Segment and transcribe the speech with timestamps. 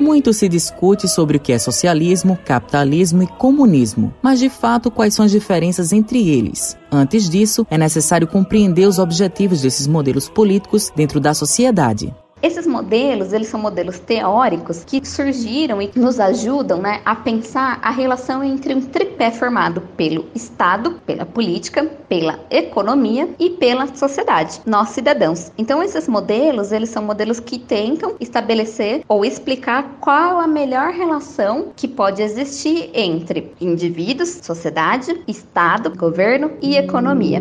[0.00, 5.14] Muito se discute sobre o que é socialismo, capitalismo e comunismo, mas de fato quais
[5.14, 6.76] são as diferenças entre eles.
[6.90, 12.14] Antes disso, é necessário compreender os objetivos desses modelos políticos dentro da sociedade.
[12.44, 17.88] Esses modelos, eles são modelos teóricos que surgiram e nos ajudam né, a pensar a
[17.88, 24.90] relação entre um tripé formado pelo Estado, pela política, pela economia e pela sociedade, nós
[24.90, 25.52] cidadãos.
[25.56, 31.72] Então esses modelos, eles são modelos que tentam estabelecer ou explicar qual a melhor relação
[31.74, 37.40] que pode existir entre indivíduos, sociedade, Estado, governo e economia.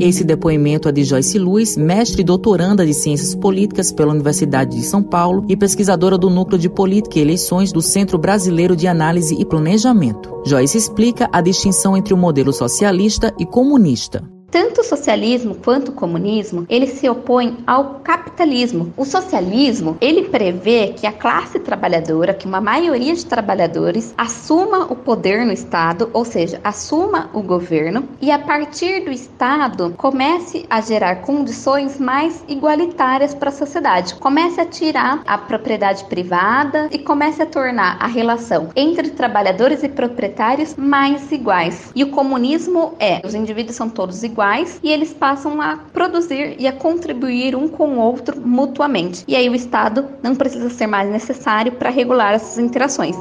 [0.00, 4.82] Esse depoimento é de Joyce Luiz, mestre e doutoranda de Ciências Políticas pela Universidade de
[4.82, 9.34] São Paulo e pesquisadora do Núcleo de Política e Eleições do Centro Brasileiro de Análise
[9.34, 10.40] e Planejamento.
[10.46, 14.37] Joyce explica a distinção entre o modelo socialista e comunista.
[14.50, 18.94] Tanto o socialismo quanto o comunismo, ele se opõem ao capitalismo.
[18.96, 24.96] O socialismo, ele prevê que a classe trabalhadora, que uma maioria de trabalhadores assuma o
[24.96, 30.80] poder no Estado, ou seja, assuma o governo e a partir do Estado comece a
[30.80, 34.14] gerar condições mais igualitárias para a sociedade.
[34.14, 39.90] Comece a tirar a propriedade privada e comece a tornar a relação entre trabalhadores e
[39.90, 41.92] proprietários mais iguais.
[41.94, 46.56] E o comunismo é, os indivíduos são todos iguais iguais e eles passam a produzir
[46.58, 49.24] e a contribuir um com o outro mutuamente.
[49.26, 53.16] E aí o Estado não precisa ser mais necessário para regular essas interações.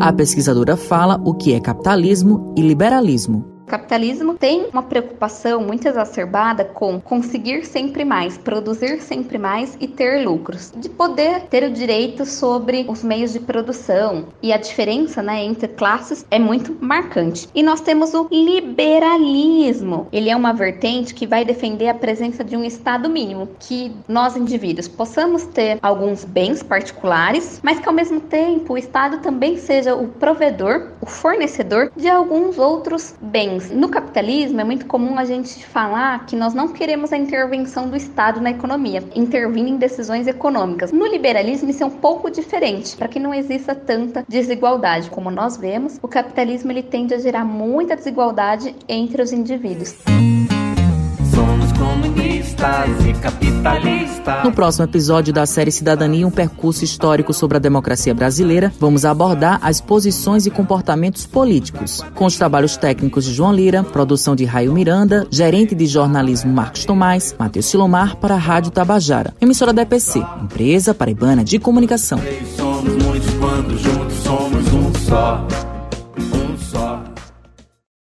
[0.00, 3.53] A pesquisadora fala o que é capitalismo e liberalismo.
[3.74, 10.24] Capitalismo tem uma preocupação muito exacerbada com conseguir sempre mais, produzir sempre mais e ter
[10.24, 14.26] lucros, de poder ter o direito sobre os meios de produção.
[14.40, 17.48] E a diferença né, entre classes é muito marcante.
[17.52, 20.06] E nós temos o liberalismo.
[20.12, 24.36] Ele é uma vertente que vai defender a presença de um Estado mínimo, que nós
[24.36, 29.96] indivíduos possamos ter alguns bens particulares, mas que ao mesmo tempo o Estado também seja
[29.96, 35.64] o provedor, o fornecedor de alguns outros bens No capitalismo é muito comum a gente
[35.64, 40.92] falar que nós não queremos a intervenção do Estado na economia, intervindo em decisões econômicas.
[40.92, 45.10] No liberalismo isso é um pouco diferente, para que não exista tanta desigualdade.
[45.10, 49.94] Como nós vemos, o capitalismo ele tende a gerar muita desigualdade entre os indivíduos.
[53.06, 54.42] E capitalistas.
[54.42, 59.58] No próximo episódio da série Cidadania, um percurso histórico sobre a democracia brasileira, vamos abordar
[59.60, 64.72] as posições e comportamentos políticos, com os trabalhos técnicos de João Lira, produção de Raio
[64.72, 70.24] Miranda, gerente de jornalismo Marcos Tomás, Matheus Silomar para a Rádio Tabajara, emissora da EPC,
[70.42, 72.18] empresa paraibana de comunicação.
[72.56, 75.46] Somos muitos quando juntos somos um só.